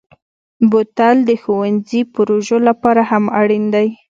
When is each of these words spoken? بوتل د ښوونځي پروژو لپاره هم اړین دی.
بوتل 0.69 1.17
د 1.29 1.31
ښوونځي 1.41 2.01
پروژو 2.13 2.57
لپاره 2.67 3.01
هم 3.11 3.23
اړین 3.41 3.63
دی. 3.75 3.87